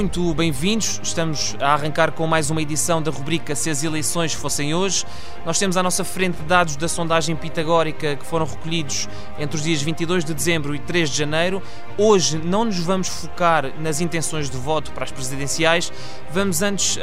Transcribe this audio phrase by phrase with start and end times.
[0.00, 0.98] Muito bem-vindos.
[1.02, 5.04] Estamos a arrancar com mais uma edição da rubrica Se as eleições fossem hoje.
[5.44, 9.06] Nós temos à nossa frente dados da sondagem pitagórica que foram recolhidos
[9.38, 11.62] entre os dias 22 de dezembro e 3 de janeiro.
[11.98, 15.92] Hoje não nos vamos focar nas intenções de voto para as presidenciais.
[16.32, 17.00] Vamos antes uh,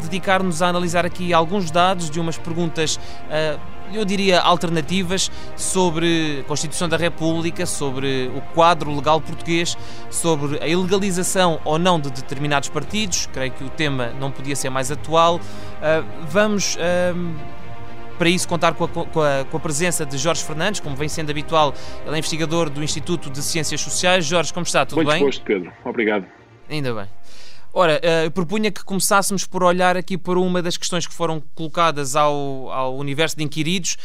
[0.00, 2.96] dedicar-nos a analisar aqui alguns dados de umas perguntas.
[2.96, 9.76] Uh, eu diria, alternativas sobre a Constituição da República, sobre o quadro legal português,
[10.10, 13.28] sobre a ilegalização ou não de determinados partidos.
[13.32, 15.36] Creio que o tema não podia ser mais atual.
[15.36, 16.76] Uh, vamos.
[18.18, 21.08] Para isso, contar com a, com, a, com a, presença de Jorge Fernandes, como vem
[21.08, 21.72] sendo habitual,
[22.04, 24.26] ele é investigador do Instituto de Ciências Sociais.
[24.26, 24.84] Jorge, como está?
[24.84, 25.20] Tudo bem?
[25.20, 25.72] Muito disposto, Pedro.
[25.84, 26.26] Obrigado.
[26.68, 27.06] Ainda bem.
[27.72, 31.42] Ora, eh, eu propunha que começássemos por olhar aqui para uma das questões que foram
[31.54, 33.96] colocadas ao, ao universo de inquiridos.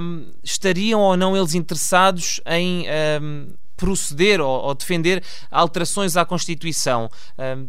[0.00, 2.86] Um, estariam ou não eles interessados em.
[3.20, 3.48] Um,
[3.78, 7.08] proceder ou, ou, defender alterações à Constituição.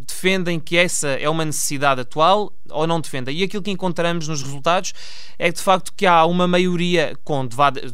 [0.06, 3.38] Defendem que essa é uma necessidade atual ou não defendem?
[3.38, 4.94] E aquilo que encontramos nos resultados
[5.38, 7.48] é de facto, que há uma maioria com,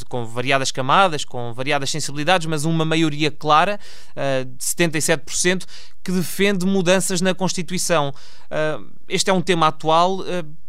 [0.10, 3.80] com variadas camadas, com variadas sensibilidades, mas uma maioria clara,
[4.12, 5.66] uh, de 77%,
[6.04, 8.14] que defende mudanças na Constituição.
[8.46, 10.20] Uh, este é um tema atual.
[10.20, 10.66] Uh,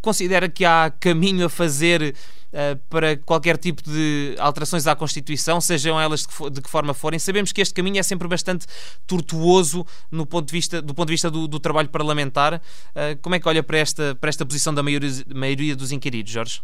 [0.00, 2.14] considera que há caminho a fazer
[2.52, 6.94] uh, para qualquer tipo de alterações à Constituição, sejam elas de que, de que, forma
[6.94, 7.18] forem.
[7.18, 8.66] Sabemos que este caminho é sempre bastante
[9.06, 12.54] tortuoso no ponto de vista, do ponto de vista do, do trabalho parlamentar.
[12.54, 16.32] Uh, como é que olha para esta, para esta posição da maioria, maioria dos inquiridos,
[16.32, 16.60] Jorge?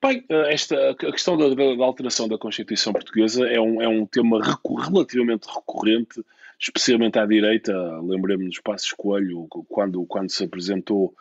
[0.00, 4.06] Bem, eh, esta, a questão da, da, alteração da Constituição Portuguesa é um, é um
[4.06, 4.40] tema
[4.86, 6.24] relativamente recorrente,
[6.58, 7.72] especialmente à direita.
[8.02, 11.12] Lembremos nos Passos Coelho, quando, quando se apresentou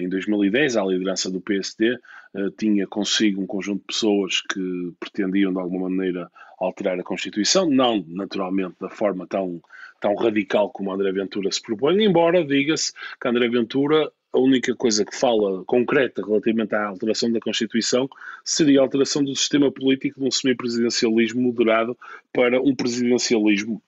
[0.00, 1.94] em 2010 à liderança do PSD,
[2.34, 7.68] uh, tinha consigo um conjunto de pessoas que pretendiam de alguma maneira alterar a Constituição,
[7.68, 9.60] não naturalmente da forma tão,
[10.00, 15.04] tão radical como André Ventura se propõe, embora diga-se que André Ventura a única coisa
[15.04, 18.08] que fala concreta relativamente à alteração da Constituição
[18.44, 21.96] seria a alteração do sistema político de um semipresidencialismo moderado
[22.32, 23.80] para um presidencialismo.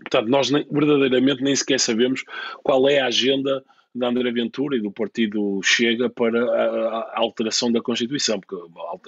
[0.00, 2.24] Portanto, nós nem, verdadeiramente nem sequer sabemos
[2.64, 3.64] qual é a agenda
[3.96, 8.56] da André Ventura e do partido Chega para a, a, alteração da Constituição, porque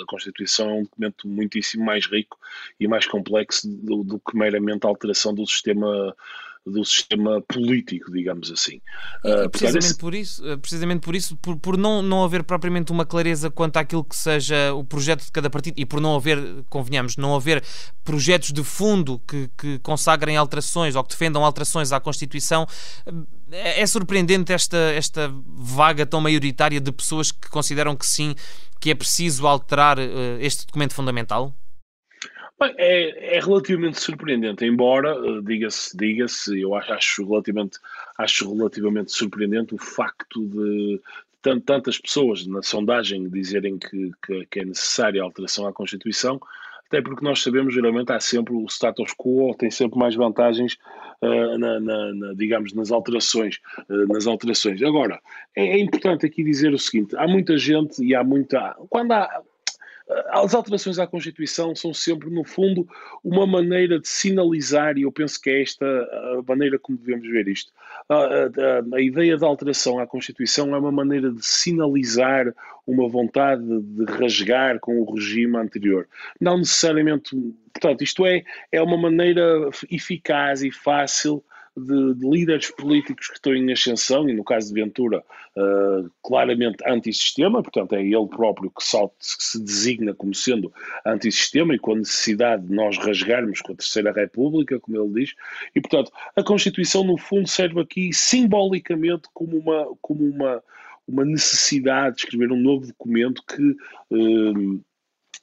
[0.03, 2.39] a Constituição é um documento muitíssimo mais rico
[2.81, 6.17] e mais complexo do, do que meramente a alteração do sistema
[6.69, 8.81] do sistema político, digamos assim.
[9.25, 13.05] Uh, precisamente por isso, ah, precisamente por isso, por, por não, não haver propriamente uma
[13.05, 17.17] clareza quanto àquilo que seja o projeto de cada partido e por não haver, convenhamos,
[17.17, 17.63] não haver
[18.05, 22.67] projetos de fundo que, que consagrem alterações ou que defendam alterações à Constituição,
[23.51, 28.35] é, é surpreendente esta, esta vaga tão maioritária de pessoas que consideram que sim,
[28.81, 30.03] que é preciso alterar uh,
[30.41, 31.55] este documento fundamental?
[32.61, 37.79] Bem, é, é, relativamente surpreendente, embora, uh, diga-se, diga-se, eu acho, acho, relativamente,
[38.19, 41.01] acho relativamente surpreendente o facto de
[41.65, 46.41] tantas pessoas na sondagem dizerem que, que, que é necessária a alteração à Constituição,
[46.89, 50.77] até porque nós sabemos, geralmente, há sempre o status quo, tem sempre mais vantagens,
[51.23, 53.61] uh, na, na, na, digamos, nas alterações.
[53.89, 54.83] Uh, nas alterações.
[54.83, 55.21] Agora,
[55.55, 58.75] é, é, importante aqui dizer o seguinte: há muita gente e há muita.
[58.89, 59.43] Quando há,
[60.31, 62.89] as alterações à Constituição são sempre, no fundo,
[63.23, 67.47] uma maneira de sinalizar, e eu penso que é esta a maneira como devemos ver
[67.49, 67.73] isto.
[68.09, 72.55] A, a, a ideia da alteração à Constituição é uma maneira de sinalizar
[72.87, 76.09] uma vontade de rasgar com o regime anterior.
[76.41, 77.37] Não necessariamente.
[77.73, 78.43] Portanto, isto é,
[78.73, 81.45] é uma maneira eficaz e fácil
[81.79, 85.25] de, de, líderes políticos que estão em ascensão, e no caso de Ventura,
[85.57, 90.73] uh, claramente antissistema, portanto é ele próprio que, salta, que se designa como sendo
[91.07, 95.35] antissistema e com a necessidade de nós rasgarmos com a Terceira República, como ele diz,
[95.75, 100.63] e portanto a Constituição no fundo serve aqui simbolicamente como uma, como uma,
[101.07, 104.81] uma necessidade de escrever um novo documento que uh,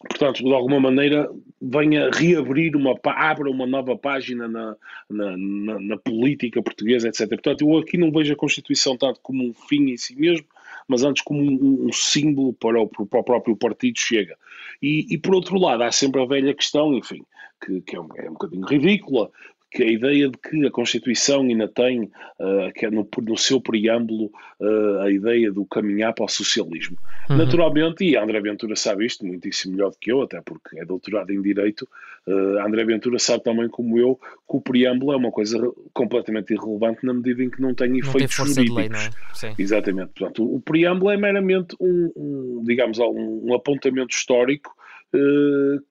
[0.07, 1.29] portanto, de alguma maneira,
[1.67, 4.75] venha reabrir uma, abra uma nova página na,
[5.09, 7.27] na, na, na, política portuguesa, etc.
[7.27, 10.45] Portanto, eu aqui não vejo a Constituição tanto como um fim em si mesmo,
[10.87, 14.37] mas antes como um, um símbolo para o, para o, próprio partido Chega.
[14.81, 17.23] E, e, por outro lado, há sempre a velha questão, enfim,
[17.65, 19.31] que, que é, um, é um bocadinho ridícula,
[19.75, 23.59] que a ideia de que a Constituição ainda tem, uh, que é no, no, seu
[23.59, 26.97] preâmbulo, uh, a ideia do caminhar para o socialismo.
[27.29, 27.35] Uhum.
[27.35, 31.29] Naturalmente, e André Ventura sabe isto muitíssimo melhor do que eu, até porque é doutorado
[31.33, 31.85] em Direito,
[32.25, 35.59] uh, André Ventura sabe também como eu que o preâmbulo é uma coisa
[35.93, 39.11] completamente irrelevante na medida em que não tem efeitos não tem jurídicos.
[39.43, 39.55] Lei, é?
[39.59, 40.11] Exatamente.
[40.17, 44.73] Portanto, o preâmbulo é meramente um, um digamos, um, um apontamento histórico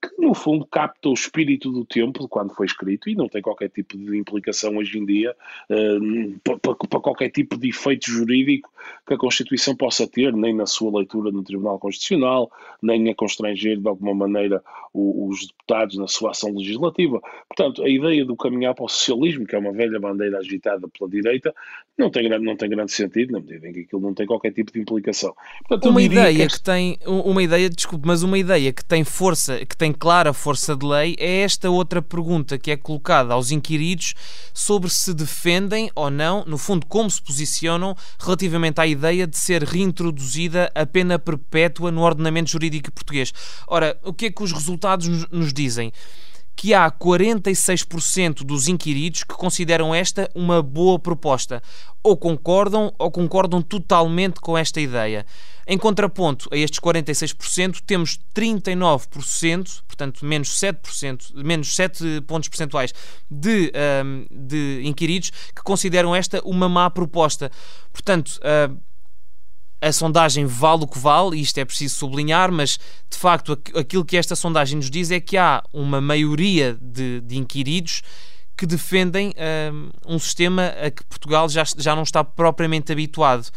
[0.02, 3.42] que no fundo capta o espírito do tempo de quando foi escrito e não tem
[3.42, 5.34] qualquer tipo de implicação hoje em dia
[5.70, 5.98] eh,
[6.88, 8.70] para qualquer tipo de efeito jurídico
[9.06, 12.50] que a Constituição possa ter, nem na sua leitura no Tribunal Constitucional,
[12.82, 14.62] nem a constranger de alguma maneira
[14.92, 17.20] os deputados na sua ação legislativa.
[17.48, 21.10] Portanto, a ideia do caminhar para o socialismo, que é uma velha bandeira agitada pela
[21.10, 21.52] direita,
[21.98, 24.72] não tem, não tem grande sentido, na medida em que aquilo não tem qualquer tipo
[24.72, 25.34] de implicação.
[25.68, 26.58] Portanto, uma ideia que, este...
[26.58, 30.74] que tem, uma ideia, desculpe, mas uma ideia que tem força, que tem clara força
[30.74, 34.12] de lei, é esta outra pergunta que é colocada aos inquiridos
[34.52, 39.62] sobre se defendem ou não, no fundo, como se posicionam relativamente à ideia de ser
[39.62, 43.32] reintroduzida a pena perpétua no ordenamento jurídico português.
[43.68, 45.92] Ora, o que é que os resultados nos dizem?
[46.56, 51.62] Que há 46% dos inquiridos que consideram esta uma boa proposta.
[52.02, 55.26] Ou concordam ou concordam totalmente com esta ideia.
[55.66, 62.92] Em contraponto a estes 46%, temos 39%, portanto menos 7%, menos 7 pontos percentuais
[63.30, 63.72] de,
[64.04, 67.50] um, de inquiridos que consideram esta uma má proposta.
[67.92, 68.78] Portanto, uh,
[69.84, 72.78] a sondagem vale o que vale, e isto é preciso sublinhar, mas
[73.10, 77.36] de facto aquilo que esta sondagem nos diz é que há uma maioria de, de
[77.36, 78.02] inquiridos
[78.56, 79.34] que defendem
[80.06, 83.50] um, um, sistema a que Portugal já, já não está propriamente habituado.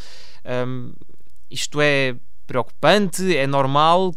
[0.67, 0.91] Um,
[1.49, 2.15] isto é
[2.45, 3.35] preocupante?
[3.35, 4.13] É normal?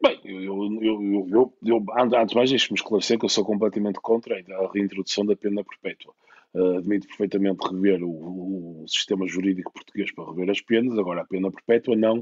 [0.00, 4.36] Bem, eu, eu, eu, eu, antes de mais deixe-me esclarecer que eu sou completamente contra
[4.36, 6.14] a reintrodução da pena perpétua.
[6.54, 11.26] Uh, admito perfeitamente rever o, o, sistema jurídico português para rever as penas, agora a
[11.26, 12.20] pena perpétua não,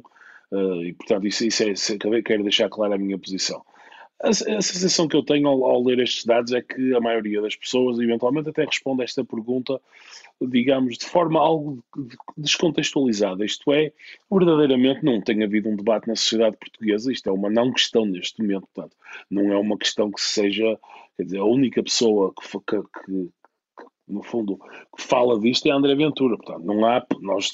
[0.50, 3.62] uh, e portanto isso, isso é, isso é, quero deixar clara a minha posição.
[4.22, 7.42] A, a sensação que eu tenho ao, ao, ler estes dados é que a maioria
[7.42, 9.78] das pessoas eventualmente até responde a esta pergunta
[10.48, 11.82] digamos, de forma algo
[12.36, 13.44] descontextualizada.
[13.44, 13.92] Isto é,
[14.30, 18.40] verdadeiramente não tem havido um debate na sociedade portuguesa, isto é uma não questão neste
[18.40, 18.96] momento, portanto,
[19.30, 20.78] não é uma questão que seja,
[21.16, 23.30] quer dizer, a única pessoa que, que
[24.08, 24.58] no fundo,
[24.96, 26.36] que fala disto é André Ventura.
[26.36, 27.50] Portanto, não há, nós,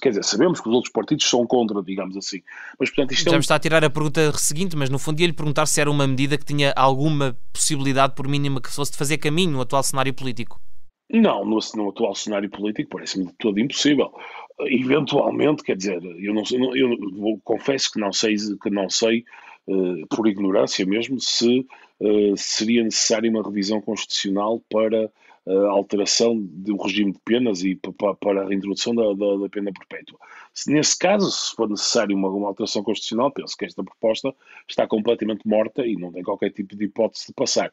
[0.00, 2.40] quer dizer, sabemos que os outros partidos são contra, digamos assim.
[2.78, 3.36] Mas, portanto, isto Já é um...
[3.36, 6.06] me está a tirar a pergunta seguinte, mas no fundo ia-lhe perguntar se era uma
[6.06, 10.14] medida que tinha alguma possibilidade, por mínima que fosse, de fazer caminho no atual cenário
[10.14, 10.60] político.
[11.12, 14.12] Não, no, no atual cenário político parece-me de todo impossível.
[14.60, 19.24] Eventualmente, quer dizer, eu não eu, eu confesso que não sei, que não sei
[19.66, 21.66] uh, por ignorância mesmo, se
[21.98, 25.10] uh, seria necessária uma revisão constitucional para
[25.70, 30.18] alteração do regime de penas e para, a reintrodução da, da, da, pena perpétua.
[30.52, 34.34] Se, nesse caso, se for necessário uma, uma alteração constitucional, penso que esta proposta
[34.68, 37.72] está completamente morta e não tem qualquer tipo de hipótese de passar.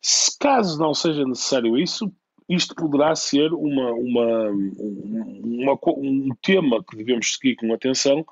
[0.00, 2.12] Se caso não seja necessário isso,
[2.48, 8.24] isto poderá ser uma, uma, uma, um tema que devemos seguir com atenção,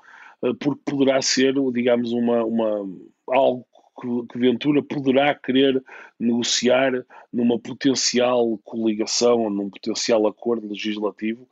[0.43, 2.89] eh, porque poderá ser, digamos, uma, uma,
[3.27, 3.65] algo
[3.99, 5.83] que, Ventura poderá querer
[6.19, 11.47] negociar numa potencial coligação ou num potencial acordo legislativo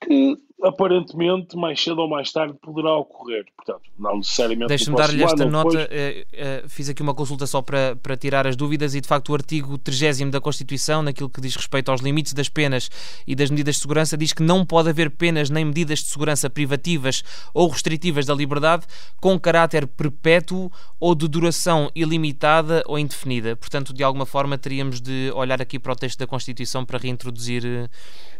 [0.00, 3.44] que aparentemente mais cedo ou mais tarde poderá ocorrer.
[3.56, 4.68] Portanto, não necessariamente.
[4.68, 5.70] Deixe-me dar-lhe esta nota.
[5.70, 5.88] Depois...
[5.90, 9.30] Eh, eh, fiz aqui uma consulta só para, para tirar as dúvidas e, de facto,
[9.30, 12.90] o artigo 30 da Constituição, naquilo que diz respeito aos limites das penas
[13.26, 16.48] e das medidas de segurança, diz que não pode haver penas nem medidas de segurança
[16.48, 17.22] privativas
[17.52, 18.86] ou restritivas da liberdade
[19.20, 23.56] com caráter perpétuo ou de duração ilimitada ou indefinida.
[23.56, 27.64] Portanto, de alguma forma, teríamos de olhar aqui para o texto da Constituição para reintroduzir
[27.64, 27.88] uh,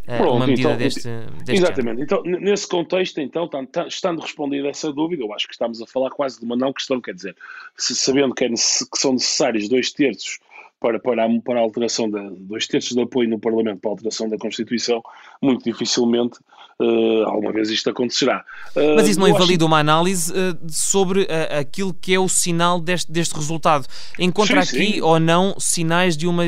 [0.07, 1.09] Pronto, uma medida então, deste,
[1.45, 2.04] deste Exatamente.
[2.05, 3.49] Então, nesse contexto, então,
[3.89, 7.01] estando respondida essa dúvida, eu acho que estamos a falar quase de uma não questão,
[7.01, 7.35] quer dizer,
[7.77, 10.39] se, sabendo que, é, que são necessários dois terços
[10.79, 13.93] para, para, a, para a alteração de dois terços de apoio no Parlamento para a
[13.93, 15.03] alteração da Constituição,
[15.41, 16.39] muito dificilmente
[16.79, 18.45] uh, alguma vez isto acontecerá.
[18.77, 19.67] Uh, Mas isso não invalida acho...
[19.67, 21.27] uma análise uh, sobre
[21.59, 23.87] aquilo que é o sinal deste, deste resultado.
[24.19, 25.01] Encontra sim, aqui sim.
[25.01, 26.45] ou não sinais de uma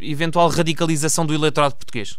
[0.00, 2.18] eventual radicalização do eleitorado português?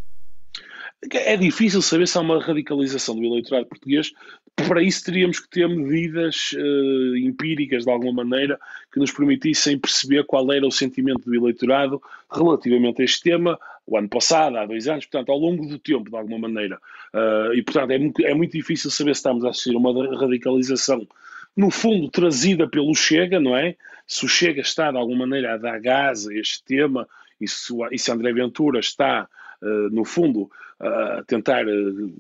[1.10, 4.12] É difícil saber se há uma radicalização do eleitorado português.
[4.56, 8.60] Para isso teríamos que ter medidas uh, empíricas, de alguma maneira,
[8.92, 13.98] que nos permitissem perceber qual era o sentimento do eleitorado relativamente a este tema, o
[13.98, 16.80] ano passado, há dois anos, portanto, ao longo do tempo, de alguma maneira.
[17.14, 20.20] Uh, e, portanto, é muito, é muito difícil saber se estamos a assistir a uma
[20.20, 21.08] radicalização,
[21.58, 23.76] no fundo, trazida pelo Chega, não é?
[24.06, 27.08] Se o Chega está, de alguma maneira, a dar gás a este tema,
[27.40, 29.28] e se, e se André Ventura está
[29.62, 30.50] eh, no fundo,
[30.82, 32.12] a tentar eh,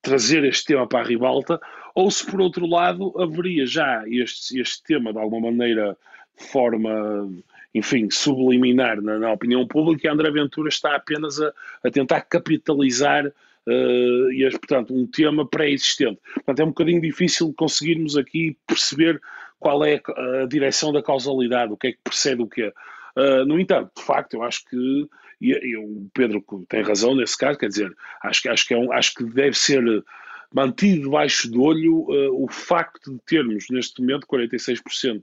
[0.00, 1.60] trazer este tema para a ribalta,
[1.94, 5.96] ou se por outro lado haveria já este, este tema de alguma maneira
[6.38, 7.28] de forma,
[7.74, 11.52] enfim, subliminar na, na opinião pública e André Ventura está apenas a,
[11.84, 16.20] a tentar capitalizar uh, e, portanto, um tema pré-existente.
[16.34, 19.20] Portanto, é um bocadinho difícil conseguirmos aqui perceber
[19.58, 20.00] qual é
[20.42, 22.72] a direção da causalidade, o que é que precede o quê.
[23.16, 25.08] Uh, no entanto, de facto, eu acho que
[25.40, 27.92] e, e, o Pedro tem razão nesse caso, quer dizer,
[28.22, 29.82] acho, acho, que, é um, acho que deve ser
[30.52, 35.22] mantido debaixo do olho uh, o facto de termos neste momento 46%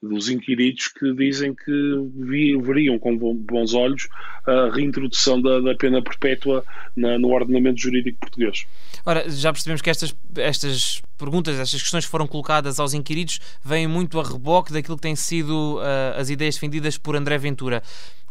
[0.00, 4.08] dos inquiridos que dizem que veriam com bons olhos
[4.46, 6.64] a reintrodução da, da pena perpétua
[6.96, 8.64] na, no ordenamento jurídico português.
[9.04, 13.88] Ora, já percebemos que estas, estas perguntas, estas questões que foram colocadas aos inquiridos vêm
[13.88, 17.82] muito a reboque daquilo que têm sido uh, as ideias defendidas por André Ventura.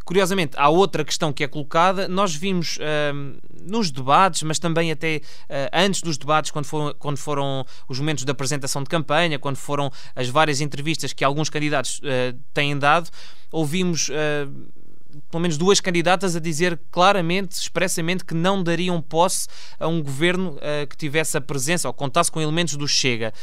[0.09, 2.07] Curiosamente, há outra questão que é colocada.
[2.07, 7.17] Nós vimos uh, nos debates, mas também até uh, antes dos debates, quando foram, quando
[7.17, 11.99] foram os momentos da apresentação de campanha, quando foram as várias entrevistas que alguns candidatos
[11.99, 13.07] uh, têm dado,
[13.51, 14.09] ouvimos
[15.29, 19.47] pelo menos duas candidatas a dizer claramente, expressamente, que não dariam posse
[19.79, 23.33] a um governo uh, que tivesse a presença ou contasse com elementos do Chega.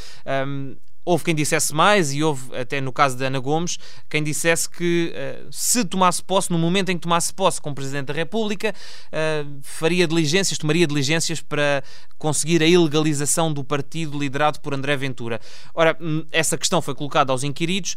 [0.46, 0.76] Um,
[1.06, 3.78] Houve quem dissesse mais, e houve até no caso da Ana Gomes,
[4.10, 8.06] quem dissesse que uh, se tomasse posse, no momento em que tomasse posse como Presidente
[8.06, 11.84] da República, uh, faria diligências, tomaria diligências para
[12.18, 15.40] conseguir a ilegalização do partido liderado por André Ventura.
[15.72, 17.94] Ora, hum, essa questão foi colocada aos inquiridos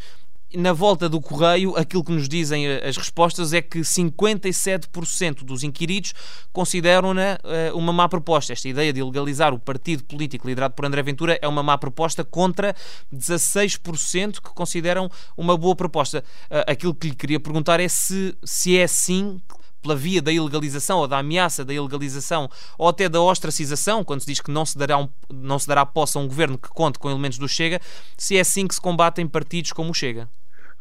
[0.55, 5.63] na volta do correio, aquilo que nos dizem eh, as respostas é que 57% dos
[5.63, 6.13] inquiridos
[6.51, 8.53] consideram-na uh, uma má proposta.
[8.53, 12.23] Esta ideia de legalizar o partido político liderado por André Ventura é uma má proposta
[12.23, 12.75] contra
[13.13, 16.23] 16% que consideram uma boa proposta.
[16.45, 19.39] Uh, aquilo que lhe queria perguntar é se, se é assim
[19.81, 24.27] pela via da ilegalização ou da ameaça da ilegalização ou até da ostracização, quando se
[24.27, 26.99] diz que não se dará, um, não se dará posse a um governo que conte
[26.99, 27.79] com elementos do Chega,
[28.17, 30.29] se é assim que se combatem partidos como o Chega.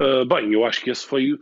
[0.00, 1.36] Uh, bem, eu acho que esse foi.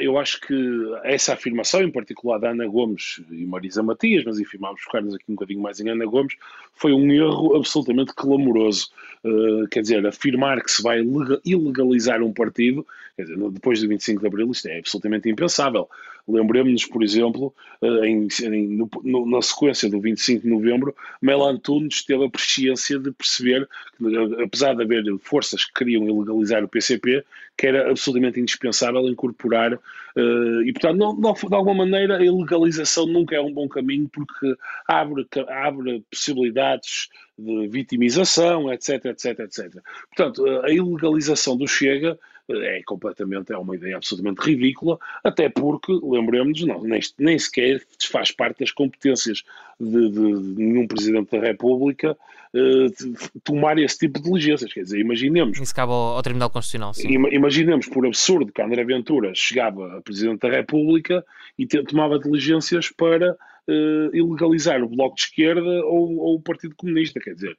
[0.00, 0.54] Eu acho que
[1.02, 5.24] essa afirmação, em particular da Ana Gomes e Marisa Matias, mas enfim, vamos focar-nos aqui
[5.28, 6.34] um bocadinho mais em Ana Gomes,
[6.72, 8.88] foi um erro absolutamente clamoroso.
[9.24, 11.00] Uh, quer dizer, afirmar que se vai
[11.44, 12.86] ilegalizar um partido,
[13.16, 15.88] quer dizer, depois do 25 de Abril, isto é absolutamente impensável.
[16.28, 21.42] Lembremos-nos, por exemplo, uh, em, em, no, no, na sequência do 25 de Novembro, Mel
[21.42, 23.66] Antunes teve a presciência de perceber
[23.96, 27.24] que, apesar de haver forças que queriam ilegalizar o PCP,
[27.56, 33.06] que era absolutamente indispensável incorporar, uh, e portanto, não, não, de alguma maneira, a ilegalização
[33.06, 34.54] nunca é um bom caminho porque
[34.86, 37.08] abre, abre possibilidades
[37.38, 39.82] de vitimização, etc, etc, etc.
[40.14, 42.18] Portanto, a ilegalização do Chega
[42.50, 48.30] é completamente, é uma ideia absolutamente ridícula, até porque, lembremos-nos, não, nem, nem sequer faz
[48.30, 49.44] parte das competências
[49.78, 52.16] de, de, de nenhum Presidente da República
[52.54, 54.72] uh, tomar esse tipo de diligências.
[54.72, 55.58] Quer dizer, imaginemos.
[55.58, 56.94] Isso cabe ao, ao Tribunal Constitucional.
[56.94, 57.08] Sim.
[57.30, 61.24] Imaginemos, por absurdo, que André Ventura chegava a Presidente da República
[61.58, 63.36] e tomava diligências para
[63.68, 67.56] uh, ilegalizar o Bloco de Esquerda ou, ou, o Partido Comunista, quer dizer,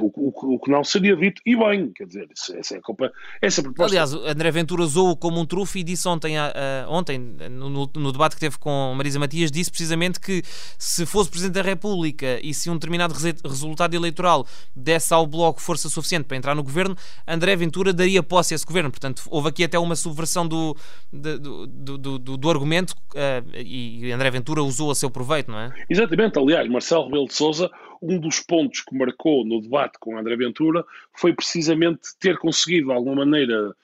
[0.00, 3.12] o, o, o, que não seria dito, e bem, quer dizer, essa é a culpa,
[3.40, 3.92] essa proposta...
[3.92, 6.50] Aliás, André Ventura usou-o como um trufo e disse ontem, uh,
[6.88, 10.42] ontem no, no, debate que teve com Marisa Matias, disse precisamente que
[10.78, 13.14] se fosse Presidente da República e se um determinado
[13.44, 18.54] resultado eleitoral desse ao Bloco força suficiente para entrar no governo, André Ventura daria posse
[18.54, 20.76] a esse governo, portanto, houve aqui até uma subversão do,
[21.12, 25.74] do, do, do, do argumento uh, e André Ventura usou a seu proveito, não é?
[25.88, 30.36] Exatamente, aliás, Marcelo Rebelo de Sousa, um dos pontos que marcou no debate com André
[30.36, 33.74] Ventura foi precisamente ter conseguido, de alguma maneira,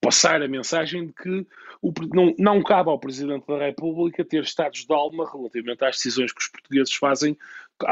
[0.00, 1.46] passar a mensagem de que
[1.82, 6.32] o, não, não cabe ao Presidente da República ter estados de alma relativamente às decisões
[6.32, 7.36] que os portugueses fazem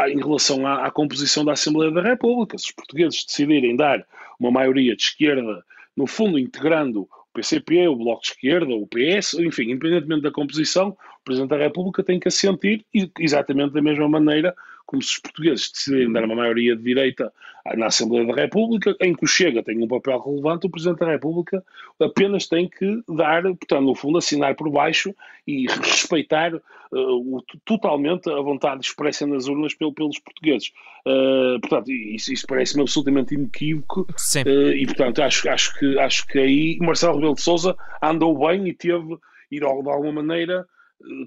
[0.09, 2.57] em relação à, à composição da Assembleia da República.
[2.59, 4.07] Se os portugueses decidirem dar
[4.39, 5.65] uma maioria de esquerda,
[5.97, 11.25] no fundo integrando PCP, o Bloco de Esquerda, o PS, enfim, independentemente da composição, o
[11.25, 12.85] Presidente da República tem que assentir
[13.19, 14.55] exatamente da mesma maneira
[14.87, 17.33] como se os portugueses decidirem dar uma maioria de direita
[17.77, 21.11] na Assembleia da República, em que o Chega tem um papel relevante, o Presidente da
[21.11, 21.65] República
[22.01, 25.15] apenas tem que dar, portanto, no fundo, assinar por baixo
[25.47, 26.61] e respeitar uh,
[26.93, 30.73] o, totalmente a vontade expressa nas urnas pelo, pelos portugueses.
[31.07, 36.39] Uh, portanto, isso, isso parece-me absolutamente inequívoco uh, e, portanto, acho, acho, que, acho que
[36.39, 39.17] aí Marcelo Rebelo de Sousa andou bem e teve,
[39.51, 40.67] e de alguma maneira,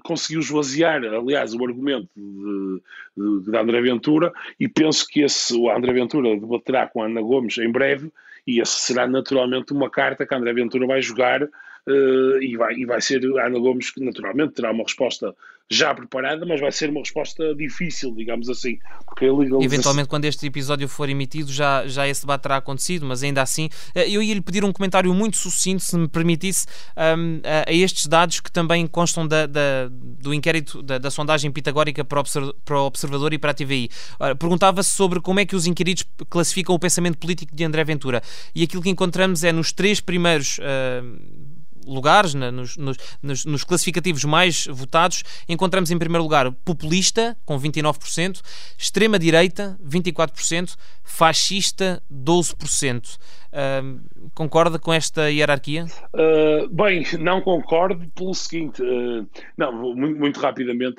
[0.02, 2.82] conseguiu esvaziar, aliás, o argumento de,
[3.16, 7.20] de, de, André Ventura e penso que esse, o André Ventura debaterá com a Ana
[7.20, 8.12] Gomes em breve
[8.46, 11.48] e essa será naturalmente uma carta que André Ventura vai jogar
[11.86, 15.34] uh, e, vai, e vai ser a Ana Gomes que naturalmente terá uma resposta
[15.68, 18.78] já preparada, mas vai ser uma resposta difícil, digamos assim.
[19.04, 19.26] Porque
[19.60, 23.68] Eventualmente, quando este episódio for emitido, já, já esse debate terá acontecido, mas ainda assim,
[23.94, 26.66] eh, eu ia lhe pedir um comentário muito sucinto, se me permitisse,
[26.96, 31.50] um, a, a, estes dados que também constam da, da do inquérito, da, da, sondagem
[31.50, 32.22] pitagórica para,
[32.64, 33.90] para o Observador e para a TVI.
[34.38, 38.22] Perguntava-se sobre como é que os inquiridos classificam o pensamento político de André Ventura.
[38.54, 40.58] E aquilo que encontramos é nos três primeiros.
[40.58, 41.55] Uh,
[41.86, 48.40] lugares, na, nos, nos, nos, classificativos mais votados, encontramos em primeiro lugar populista, com 29%,
[48.76, 53.16] extrema-direita, 24%, fascista, 12%.
[53.56, 55.86] Uh, concorda com esta hierarquia?
[56.12, 59.26] Uh, bem, não concordo pelo seguinte, uh,
[59.56, 60.96] não, muito, muito rapidamente,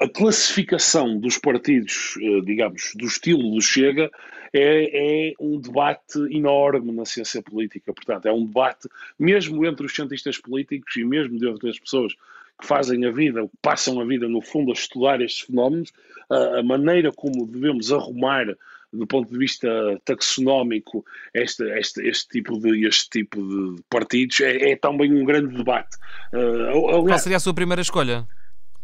[0.00, 2.14] a classificação dos partidos,
[2.44, 4.10] digamos, do estilo do Chega,
[4.58, 7.92] é, é, um debate enorme na ciência política.
[7.92, 12.14] Portanto, é um debate, mesmo entre os cientistas políticos e mesmo dentro das pessoas
[12.58, 15.92] que fazem a vida, que passam a vida, no fundo, a estudar estes fenómenos,
[16.30, 18.46] a, maneira como devemos arrumar
[18.92, 19.68] do ponto de vista
[20.04, 25.54] taxonómico este, este, este, tipo, de, este tipo de partidos é, é também um grande
[25.54, 25.96] debate.
[26.32, 28.26] Uh, Qual seria a sua primeira escolha?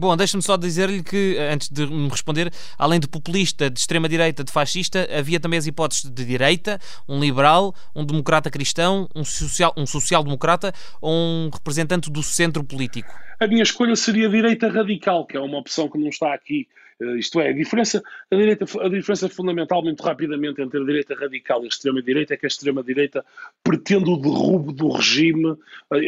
[0.02, 4.50] Bom, deixa-me só dizer-lhe que, antes de me responder, além de populista, de extrema-direita, de
[4.50, 9.86] fascista, havia também as hipóteses de direita, um liberal, um democrata cristão, um social-democrata um
[9.86, 13.14] social ou um representante do centro político.
[13.38, 16.66] A minha escolha seria direita radical, que é uma opção que não está aqui.
[17.00, 21.14] Uh, isto é, a diferença, a, direita, a diferença fundamental, muito rapidamente, entre a direita
[21.14, 23.24] radical e a extrema-direita é que a extrema-direita
[23.62, 25.58] pretende o derrubo do regime uh,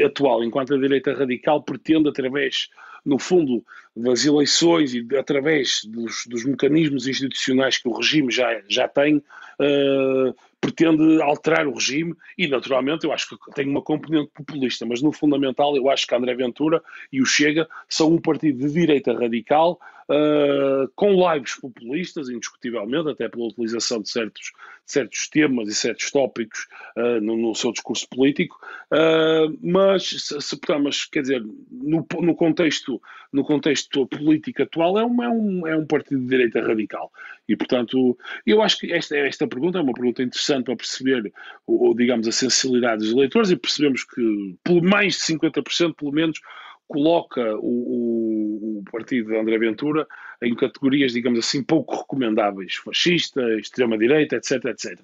[0.05, 2.71] atual, enquanto a direita radical pretende, através
[3.05, 3.65] no fundo,
[3.97, 10.35] das eleições e através dos, dos mecanismos institucionais que o regime já, já tem, uh,
[10.61, 15.13] pretende alterar o regime e, naturalmente, eu acho que tem uma componente populista, mas no
[15.13, 16.83] fundamental eu acho que André Ventura
[17.13, 23.29] e o Chega são um partido de direita radical uh, com lives populistas, indiscutivelmente, até
[23.29, 24.53] pela utilização de certos,
[24.85, 28.59] certos temas e certos tópicos uh, no, no, seu discurso político,
[28.93, 33.01] uh, mas, se, se, mas, quer dizer, no, no, contexto,
[33.33, 37.11] no contexto político atual, é um, é, um, é um partido de direita radical.
[37.49, 41.33] E, portanto, eu acho que esta, esta pergunta é uma pergunta interessante para perceber,
[41.67, 46.41] ou, digamos, a sensibilidade dos eleitores e percebemos que, por mais de 50%, pelo menos,
[46.87, 50.07] coloca o, o, o, partido de André Ventura
[50.43, 54.99] em categorias, digamos assim, pouco recomendáveis, fascista, extrema-direita, etc, etc.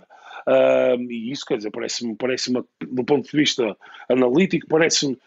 [1.09, 3.77] E isso, quer dizer, parece-me, parece do ponto de vista
[4.09, 5.19] analítico, parece-me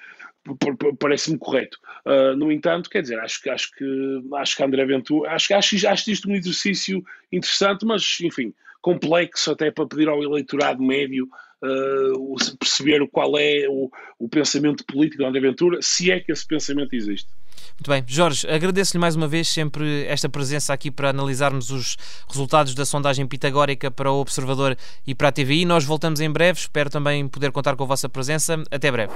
[1.00, 1.78] parece-me correto.
[2.06, 5.54] Uh, no entanto, quer dizer, acho que acho que acho que André Ventura, acho que
[5.54, 11.30] acho, acho isto um exercício interessante, mas enfim, complexo até para pedir ao eleitorado médio
[11.63, 16.45] uh, perceber qual é o, o pensamento político de André Ventura, se é que esse
[16.45, 17.28] pensamento existe.
[17.73, 21.97] Muito bem, Jorge, agradeço-lhe mais uma vez sempre esta presença aqui para analisarmos os
[22.30, 25.65] resultados da sondagem pitagórica para o Observador e para a TVI.
[25.65, 28.62] Nós voltamos em breve, espero também poder contar com a vossa presença.
[28.69, 29.13] Até breve.